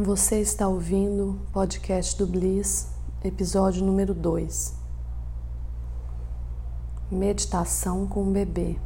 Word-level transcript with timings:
Você 0.00 0.40
está 0.40 0.68
ouvindo 0.68 1.30
o 1.30 1.50
podcast 1.50 2.16
do 2.16 2.24
Bliss, 2.24 2.86
episódio 3.24 3.84
número 3.84 4.14
2. 4.14 4.78
Meditação 7.10 8.06
com 8.06 8.22
o 8.28 8.30
bebê. 8.30 8.78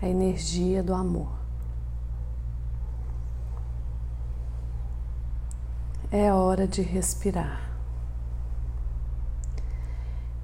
A 0.00 0.06
energia 0.06 0.84
do 0.84 0.94
amor. 0.94 1.32
É 6.12 6.32
hora 6.32 6.68
de 6.68 6.80
respirar. 6.80 7.76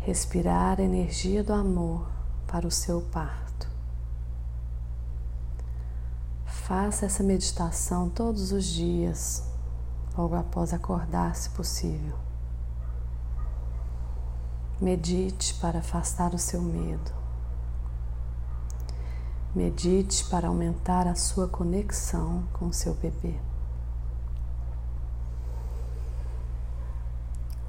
Respirar 0.00 0.80
a 0.80 0.82
energia 0.82 1.44
do 1.44 1.52
amor 1.52 2.10
para 2.48 2.66
o 2.66 2.72
seu 2.72 3.00
parto. 3.00 3.70
Faça 6.66 7.06
essa 7.06 7.24
meditação 7.24 8.08
todos 8.08 8.52
os 8.52 8.64
dias, 8.64 9.42
logo 10.16 10.36
após 10.36 10.72
acordar, 10.72 11.34
se 11.34 11.50
possível. 11.50 12.16
Medite 14.80 15.54
para 15.54 15.80
afastar 15.80 16.32
o 16.32 16.38
seu 16.38 16.62
medo. 16.62 17.10
Medite 19.52 20.24
para 20.26 20.46
aumentar 20.46 21.08
a 21.08 21.16
sua 21.16 21.48
conexão 21.48 22.44
com 22.52 22.68
o 22.68 22.72
seu 22.72 22.94
bebê. 22.94 23.34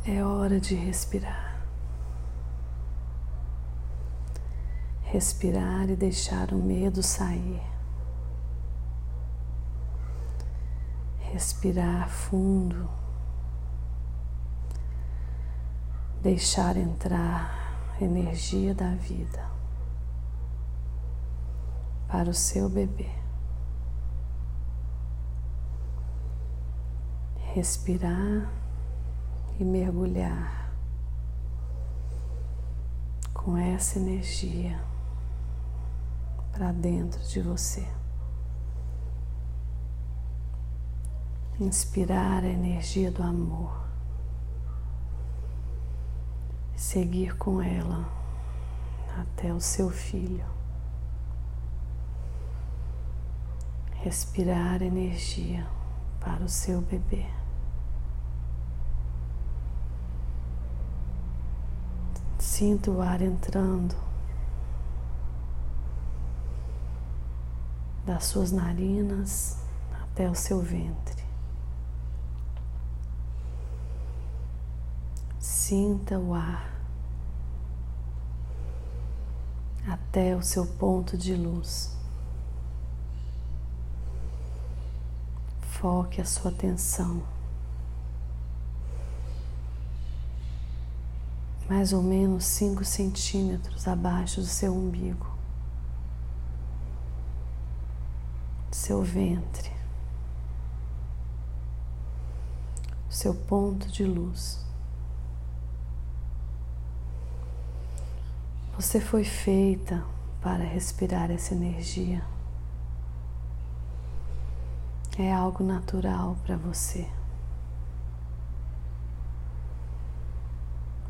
É 0.05 0.23
hora 0.23 0.59
de 0.59 0.75
respirar. 0.75 1.65
Respirar 5.01 5.89
e 5.89 5.95
deixar 5.95 6.53
o 6.53 6.57
medo 6.57 7.01
sair. 7.01 7.72
Respirar 11.33 12.07
fundo, 12.09 12.87
deixar 16.21 16.77
entrar 16.77 17.95
energia 17.99 18.75
da 18.75 18.93
vida 18.93 19.49
para 22.07 22.29
o 22.29 22.35
seu 22.35 22.69
bebê. 22.69 23.09
Respirar 27.55 28.53
e 29.59 29.63
mergulhar 29.63 30.71
com 33.33 33.57
essa 33.57 33.97
energia 33.97 34.79
para 36.51 36.71
dentro 36.71 37.19
de 37.23 37.41
você. 37.41 38.02
Inspirar 41.59 42.43
a 42.43 42.47
energia 42.47 43.11
do 43.11 43.21
amor, 43.21 43.85
seguir 46.75 47.37
com 47.37 47.61
ela 47.61 48.09
até 49.19 49.53
o 49.53 49.59
seu 49.59 49.89
filho, 49.89 50.45
respirar 54.01 54.81
energia 54.81 55.65
para 56.19 56.43
o 56.43 56.49
seu 56.49 56.81
bebê. 56.81 57.25
Sinta 62.39 62.91
o 62.91 63.01
ar 63.01 63.21
entrando 63.21 63.95
das 68.05 68.25
suas 68.25 68.51
narinas 68.51 69.57
até 70.01 70.29
o 70.29 70.35
seu 70.35 70.61
ventre. 70.61 71.22
Sinta 75.65 76.19
o 76.19 76.33
ar 76.33 76.69
até 79.87 80.35
o 80.35 80.41
seu 80.43 80.65
ponto 80.65 81.17
de 81.17 81.37
luz. 81.37 81.97
Foque 85.61 86.19
a 86.19 86.25
sua 86.25 86.51
atenção 86.51 87.23
mais 91.69 91.93
ou 91.93 92.03
menos 92.03 92.43
5 92.43 92.83
centímetros 92.83 93.87
abaixo 93.87 94.41
do 94.41 94.47
seu 94.47 94.75
umbigo, 94.75 95.33
seu 98.69 99.01
ventre, 99.01 99.71
seu 103.09 103.33
ponto 103.33 103.87
de 103.87 104.03
luz. 104.03 104.72
Você 108.83 108.99
foi 108.99 109.23
feita 109.23 110.03
para 110.41 110.61
respirar 110.61 111.31
essa 111.31 111.53
energia. 111.53 112.21
É 115.17 115.33
algo 115.33 115.63
natural 115.63 116.35
para 116.43 116.57
você. 116.57 117.09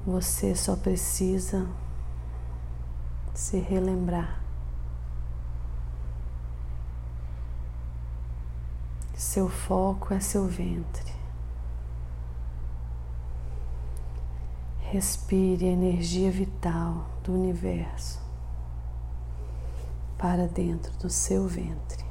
Você 0.05 0.55
só 0.55 0.75
precisa 0.75 1.67
se 3.33 3.57
relembrar. 3.57 4.39
Seu 9.15 9.49
foco 9.49 10.13
é 10.13 10.19
seu 10.19 10.45
ventre. 10.45 11.12
Respire 14.93 15.67
a 15.67 15.71
energia 15.71 16.29
vital 16.29 17.09
do 17.23 17.33
universo 17.33 18.21
para 20.19 20.47
dentro 20.47 20.95
do 20.99 21.09
seu 21.09 21.47
ventre. 21.47 22.05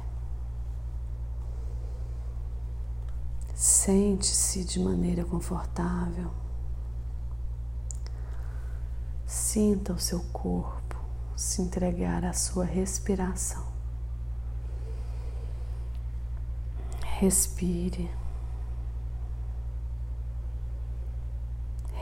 Sente-se 3.55 4.65
de 4.65 4.81
maneira 4.81 5.23
confortável. 5.23 6.29
Sinta 9.25 9.93
o 9.93 9.97
seu 9.97 10.19
corpo 10.33 10.99
se 11.37 11.61
entregar 11.61 12.25
à 12.25 12.33
sua 12.33 12.65
respiração. 12.65 13.65
Respire. 17.01 18.11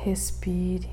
Respire. 0.04 0.90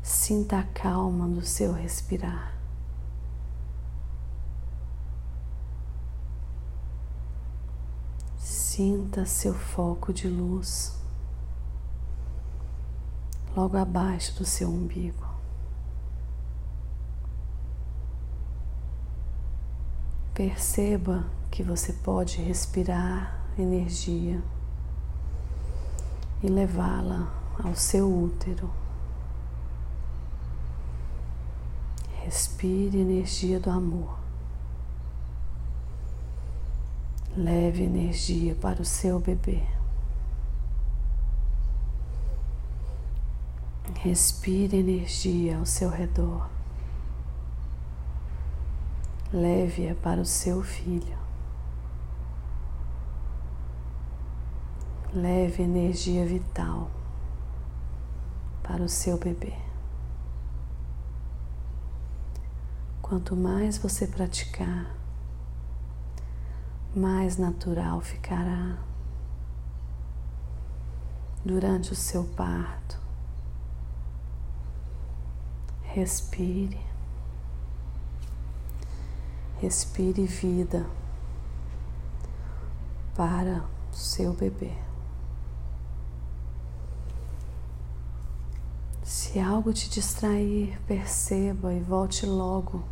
Sinta 0.00 0.60
a 0.60 0.62
calma 0.62 1.26
do 1.26 1.44
seu 1.44 1.72
respirar. 1.72 2.56
Sinta 8.38 9.26
seu 9.26 9.52
foco 9.52 10.12
de 10.12 10.28
luz 10.28 10.96
logo 13.56 13.76
abaixo 13.76 14.38
do 14.38 14.44
seu 14.44 14.68
umbigo. 14.68 15.26
Perceba 20.32 21.28
que 21.50 21.64
você 21.64 21.94
pode 21.94 22.40
respirar 22.40 23.44
energia 23.58 24.40
e 26.42 26.48
levá-la 26.48 27.28
ao 27.62 27.74
seu 27.74 28.10
útero. 28.10 28.70
Respire 32.24 32.98
energia 32.98 33.58
do 33.58 33.70
amor. 33.70 34.18
Leve 37.36 37.84
energia 37.84 38.54
para 38.54 38.82
o 38.82 38.84
seu 38.84 39.20
bebê. 39.20 39.62
Respire 43.94 44.78
energia 44.78 45.58
ao 45.58 45.66
seu 45.66 45.90
redor. 45.90 46.48
Leve-a 49.32 49.94
para 49.94 50.20
o 50.20 50.24
seu 50.24 50.62
filho. 50.62 51.18
Leve 55.12 55.64
energia 55.64 56.24
vital 56.24 56.88
para 58.62 58.80
o 58.80 58.88
seu 58.88 59.18
bebê. 59.18 59.54
Quanto 63.02 63.34
mais 63.34 63.76
você 63.76 64.06
praticar, 64.06 64.94
mais 66.94 67.36
natural 67.36 68.00
ficará 68.00 68.78
durante 71.44 71.90
o 71.90 71.96
seu 71.96 72.22
parto. 72.22 72.96
Respire, 75.82 76.80
respire 79.58 80.24
vida 80.24 80.86
para 83.16 83.64
o 83.92 83.96
seu 83.96 84.32
bebê. 84.32 84.89
Se 89.10 89.40
algo 89.40 89.72
te 89.72 89.90
distrair, 89.90 90.80
perceba 90.86 91.74
e 91.74 91.80
volte 91.80 92.24
logo. 92.26 92.84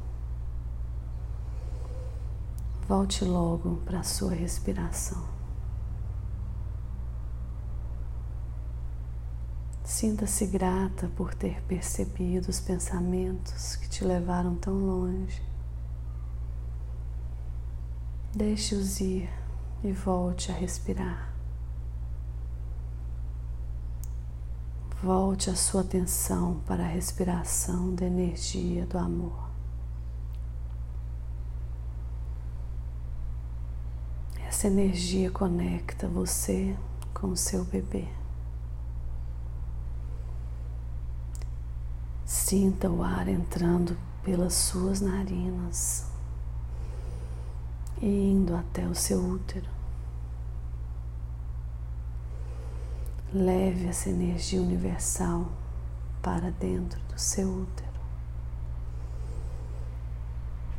Volte 2.88 3.24
logo 3.24 3.76
para 3.84 4.00
a 4.00 4.02
sua 4.02 4.34
respiração. 4.34 5.24
Sinta-se 9.84 10.44
grata 10.46 11.08
por 11.16 11.34
ter 11.34 11.62
percebido 11.62 12.48
os 12.48 12.58
pensamentos 12.58 13.76
que 13.76 13.88
te 13.88 14.02
levaram 14.02 14.56
tão 14.56 14.74
longe. 14.74 15.40
Deixe-os 18.34 18.98
ir 18.98 19.30
e 19.84 19.92
volte 19.92 20.50
a 20.50 20.54
respirar. 20.56 21.37
Volte 25.00 25.48
a 25.48 25.54
sua 25.54 25.82
atenção 25.82 26.60
para 26.66 26.82
a 26.82 26.88
respiração 26.88 27.94
da 27.94 28.04
energia 28.04 28.84
do 28.84 28.98
amor. 28.98 29.48
Essa 34.44 34.66
energia 34.66 35.30
conecta 35.30 36.08
você 36.08 36.76
com 37.14 37.28
o 37.28 37.36
seu 37.36 37.64
bebê. 37.64 38.08
Sinta 42.24 42.90
o 42.90 43.00
ar 43.00 43.28
entrando 43.28 43.96
pelas 44.24 44.54
suas 44.54 45.00
narinas 45.00 46.10
e 48.02 48.06
indo 48.32 48.56
até 48.56 48.84
o 48.88 48.96
seu 48.96 49.24
útero. 49.24 49.77
Leve 53.32 53.88
essa 53.88 54.08
energia 54.08 54.60
universal 54.60 55.52
para 56.22 56.50
dentro 56.50 56.98
do 57.02 57.18
seu 57.18 57.62
útero, 57.62 58.00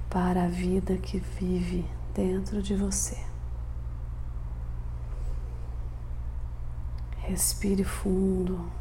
para 0.09 0.45
a 0.45 0.47
vida 0.47 0.97
que 0.97 1.19
vive 1.19 1.85
dentro 2.13 2.61
de 2.61 2.75
você. 2.75 3.23
Respire 7.19 7.83
fundo. 7.83 8.71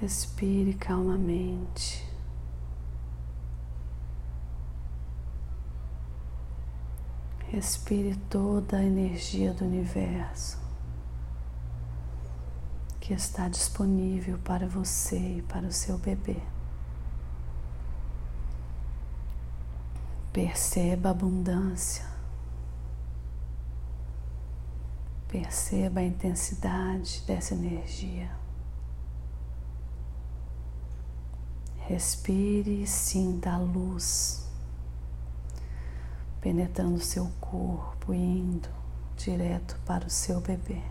Respire 0.00 0.74
calmamente. 0.74 2.11
Respire 7.52 8.16
toda 8.30 8.78
a 8.78 8.82
energia 8.82 9.52
do 9.52 9.66
universo 9.66 10.58
que 12.98 13.12
está 13.12 13.46
disponível 13.46 14.38
para 14.38 14.66
você 14.66 15.18
e 15.18 15.42
para 15.42 15.66
o 15.66 15.70
seu 15.70 15.98
bebê. 15.98 16.40
Perceba 20.32 21.10
a 21.10 21.12
abundância. 21.12 22.06
Perceba 25.28 26.00
a 26.00 26.04
intensidade 26.04 27.22
dessa 27.26 27.52
energia. 27.52 28.34
Respire 31.80 32.82
e 32.82 32.86
sinta 32.86 33.52
a 33.52 33.58
luz 33.58 34.50
penetrando 36.42 36.98
seu 36.98 37.30
corpo 37.40 38.12
e 38.12 38.18
indo 38.18 38.68
direto 39.16 39.78
para 39.86 40.06
o 40.06 40.10
seu 40.10 40.40
bebê. 40.40 40.82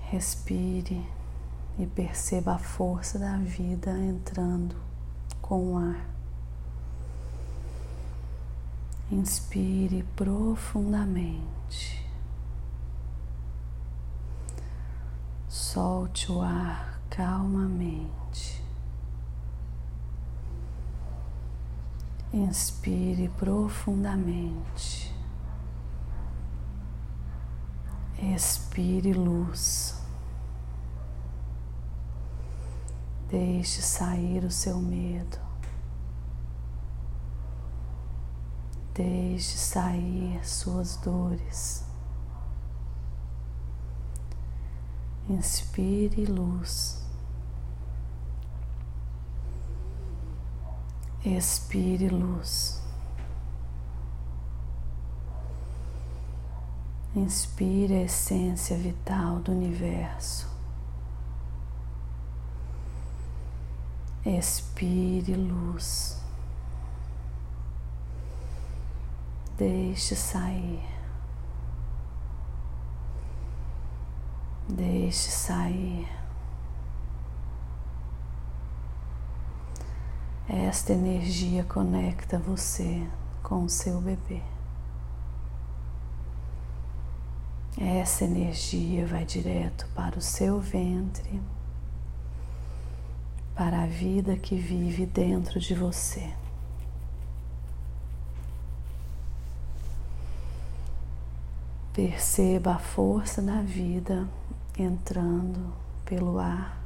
Respire 0.00 1.06
e 1.78 1.86
perceba 1.86 2.54
a 2.54 2.58
força 2.58 3.18
da 3.18 3.36
vida 3.36 3.90
entrando 3.90 4.74
com 5.42 5.74
o 5.74 5.76
ar. 5.76 6.08
Inspire 9.10 10.02
profundamente. 10.16 12.02
Solte 15.48 16.32
o 16.32 16.40
ar 16.40 17.00
calmamente. 17.10 18.53
Inspire 22.34 23.28
profundamente. 23.28 25.14
Expire 28.18 29.12
luz. 29.12 30.02
Deixe 33.30 33.80
sair 33.80 34.42
o 34.44 34.50
seu 34.50 34.80
medo. 34.80 35.38
Deixe 38.94 39.56
sair 39.56 40.44
suas 40.44 40.96
dores. 40.96 41.84
Inspire 45.28 46.26
luz. 46.26 47.03
Expire 51.24 52.10
luz. 52.10 52.82
Inspire 57.16 57.94
a 57.94 58.02
essência 58.02 58.76
vital 58.76 59.38
do 59.38 59.52
universo. 59.52 60.46
Expire 64.26 65.34
luz. 65.34 66.20
Deixe 69.56 70.14
sair. 70.14 70.84
Deixe 74.68 75.30
sair. 75.30 76.23
Esta 80.48 80.92
energia 80.92 81.64
conecta 81.64 82.38
você 82.38 83.02
com 83.42 83.64
o 83.64 83.68
seu 83.68 83.98
bebê. 83.98 84.42
Essa 87.78 88.24
energia 88.24 89.06
vai 89.06 89.24
direto 89.24 89.88
para 89.94 90.18
o 90.18 90.20
seu 90.20 90.60
ventre, 90.60 91.40
para 93.54 93.84
a 93.84 93.86
vida 93.86 94.36
que 94.36 94.54
vive 94.54 95.06
dentro 95.06 95.58
de 95.58 95.74
você. 95.74 96.30
Perceba 101.94 102.74
a 102.74 102.78
força 102.78 103.40
da 103.40 103.62
vida 103.62 104.28
entrando 104.76 105.72
pelo 106.04 106.38
ar 106.38 106.83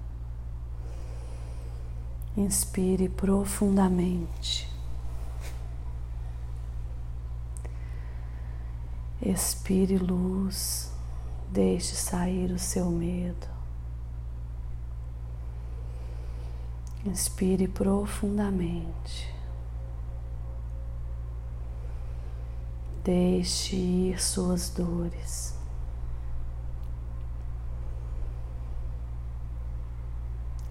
Inspire 2.38 3.08
profundamente. 3.08 4.68
Expire 9.20 9.98
luz, 9.98 10.92
deixe 11.50 11.96
sair 11.96 12.52
o 12.52 12.58
seu 12.58 12.90
medo. 12.90 13.48
Inspire 17.04 17.66
profundamente. 17.66 19.34
Deixe 23.02 23.74
ir 23.74 24.22
suas 24.22 24.70
dores. 24.70 25.57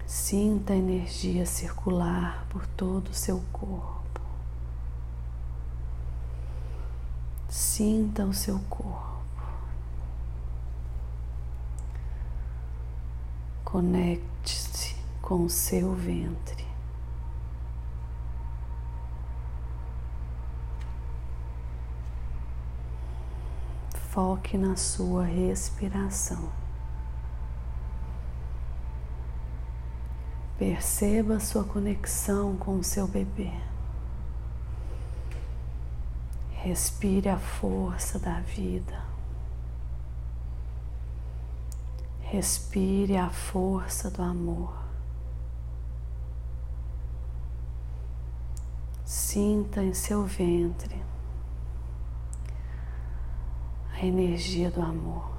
Sinta 0.08 0.72
a 0.72 0.76
energia 0.76 1.44
circular 1.44 2.46
por 2.48 2.66
todo 2.66 3.08
o 3.08 3.14
seu 3.14 3.44
corpo. 3.52 4.22
Sinta 7.46 8.24
o 8.24 8.32
seu 8.32 8.58
corpo. 8.70 9.42
Conecte-se 13.62 14.96
com 15.20 15.44
o 15.44 15.50
seu 15.50 15.92
ventre. 15.92 16.66
Foque 24.10 24.56
na 24.56 24.74
sua 24.74 25.24
respiração. 25.24 26.50
Perceba 30.58 31.38
sua 31.38 31.62
conexão 31.62 32.56
com 32.56 32.78
o 32.78 32.82
seu 32.82 33.06
bebê. 33.06 33.52
Respire 36.50 37.28
a 37.28 37.38
força 37.38 38.18
da 38.18 38.40
vida. 38.40 39.06
Respire 42.22 43.16
a 43.16 43.30
força 43.30 44.10
do 44.10 44.20
amor. 44.20 44.76
Sinta 49.04 49.82
em 49.82 49.94
seu 49.94 50.24
ventre 50.24 51.00
a 53.92 54.04
energia 54.04 54.70
do 54.70 54.82
amor. 54.82 55.37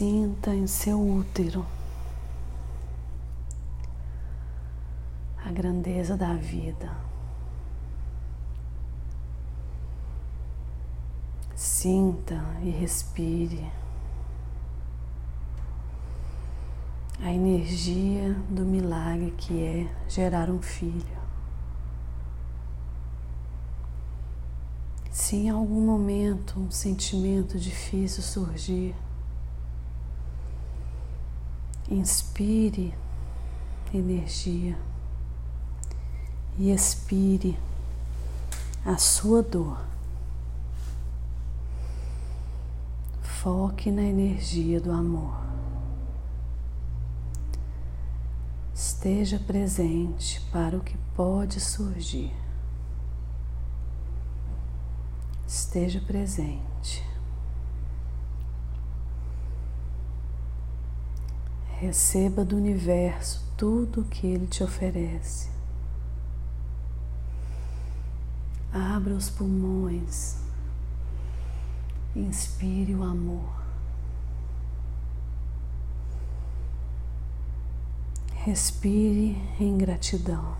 Sinta 0.00 0.54
em 0.54 0.66
seu 0.66 0.98
útero 0.98 1.66
a 5.44 5.52
grandeza 5.52 6.16
da 6.16 6.32
vida. 6.32 6.90
Sinta 11.54 12.42
e 12.62 12.70
respire 12.70 13.70
a 17.22 17.30
energia 17.30 18.32
do 18.48 18.64
milagre 18.64 19.34
que 19.36 19.62
é 19.62 19.94
gerar 20.08 20.48
um 20.48 20.62
filho. 20.62 21.20
Se 25.10 25.36
em 25.36 25.50
algum 25.50 25.84
momento 25.84 26.58
um 26.58 26.70
sentimento 26.70 27.58
difícil 27.58 28.22
surgir, 28.22 28.94
inspire 31.90 32.94
energia 33.92 34.78
e 36.56 36.70
expire 36.70 37.58
a 38.84 38.96
sua 38.96 39.42
dor. 39.42 39.84
Foque 43.22 43.90
na 43.90 44.02
energia 44.02 44.80
do 44.80 44.92
amor. 44.92 45.40
Esteja 48.74 49.38
presente 49.38 50.40
para 50.52 50.76
o 50.76 50.80
que 50.80 50.96
pode 51.16 51.58
surgir. 51.58 52.32
esteja 55.50 56.00
presente. 56.00 57.09
Receba 61.80 62.44
do 62.44 62.58
universo 62.58 63.42
tudo 63.56 64.02
o 64.02 64.04
que 64.04 64.26
ele 64.26 64.46
te 64.46 64.62
oferece. 64.62 65.48
Abra 68.70 69.14
os 69.14 69.30
pulmões. 69.30 70.36
Inspire 72.14 72.94
o 72.94 73.02
amor. 73.02 73.62
Respire 78.34 79.38
em 79.58 79.78
gratidão. 79.78 80.54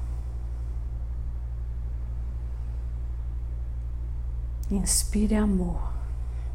Inspire 4.70 5.34
amor 5.34 5.92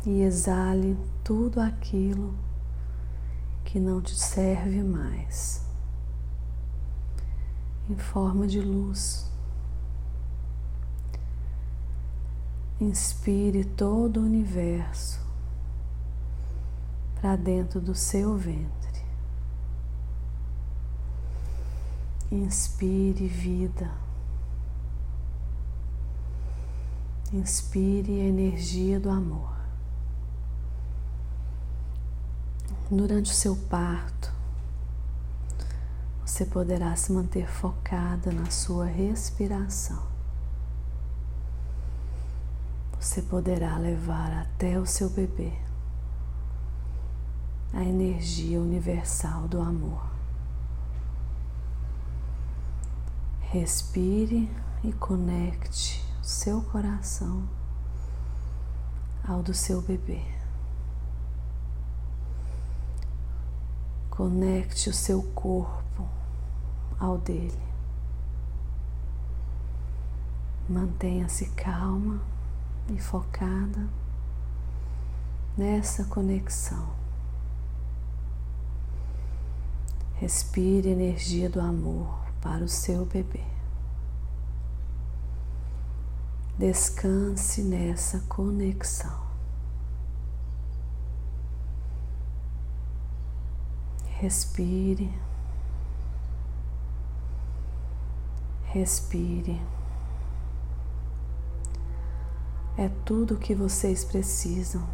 e 0.04 0.24
exale 0.24 0.98
tudo 1.24 1.62
aquilo 1.62 2.34
que 3.66 3.80
não 3.80 4.00
te 4.02 4.16
serve 4.16 4.82
mais 4.82 5.66
em 7.90 7.98
forma 7.98 8.48
de 8.48 8.62
luz. 8.62 9.30
Inspire 12.80 13.64
todo 13.64 14.20
o 14.20 14.24
universo 14.24 15.20
para 17.16 17.36
dentro 17.36 17.80
do 17.80 17.96
seu 17.96 18.38
ventre. 18.38 19.04
Inspire 22.32 23.28
vida. 23.28 23.92
Inspire 27.32 28.22
a 28.22 28.26
energia 28.26 29.00
do 29.00 29.10
amor. 29.10 29.55
Durante 32.90 33.32
o 33.32 33.36
seu 33.36 33.56
parto, 33.56 34.32
você 36.24 36.46
poderá 36.46 36.96
se 36.96 37.12
manter 37.12 37.50
focada 37.50 38.32
na 38.32 38.52
sua 38.52 38.86
respiração. 38.86 40.04
Você 43.00 43.24
poderá 43.24 43.78
levar 43.78 44.32
até 44.32 44.80
o 44.80 44.86
seu 44.86 45.10
bebê 45.10 45.52
a 47.74 47.84
energia 47.84 48.62
universal 48.62 49.48
do 49.48 49.60
amor. 49.60 50.06
Respire 53.42 54.48
e 54.84 54.94
conecte 54.94 56.06
seu 56.22 56.62
coração 56.62 57.50
ao 59.28 59.42
do 59.42 59.56
seu 59.56 59.82
bebê. 59.82 60.45
Conecte 64.16 64.90
o 64.90 64.94
seu 64.94 65.22
corpo 65.34 66.08
ao 66.98 67.18
dele. 67.18 67.66
Mantenha-se 70.70 71.50
calma 71.50 72.22
e 72.90 72.98
focada 72.98 73.90
nessa 75.58 76.06
conexão. 76.06 76.88
Respire 80.14 80.90
energia 80.90 81.50
do 81.50 81.60
amor 81.60 82.26
para 82.42 82.64
o 82.64 82.70
seu 82.70 83.06
bebê. 83.06 83.44
Descanse 86.58 87.62
nessa 87.62 88.22
conexão. 88.30 89.25
Respire. 94.18 95.12
Respire. 98.64 99.62
É 102.78 102.90
tudo 103.04 103.36
o 103.36 103.38
que 103.38 103.54
vocês 103.54 104.06
precisam. 104.06 104.88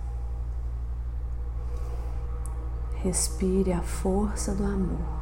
Respire 3.04 3.74
a 3.74 3.82
força 3.82 4.56
do 4.56 4.64
amor. 4.64 5.22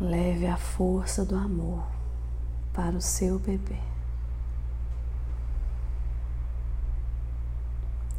Leve 0.00 0.46
a 0.46 0.56
força 0.56 1.24
do 1.24 1.36
amor 1.36 1.84
para 2.72 2.96
o 2.96 3.00
seu 3.00 3.38
bebê. 3.38 3.78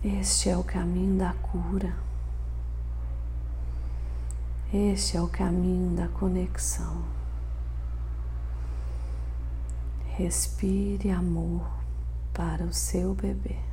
Este 0.03 0.49
é 0.49 0.57
o 0.57 0.63
caminho 0.63 1.17
da 1.17 1.33
cura. 1.33 1.93
Este 4.71 5.17
é 5.17 5.21
o 5.21 5.27
caminho 5.27 5.95
da 5.95 6.07
conexão. 6.09 7.03
Respire 10.09 11.09
amor 11.09 11.67
para 12.31 12.63
o 12.65 12.71
seu 12.71 13.15
bebê. 13.15 13.68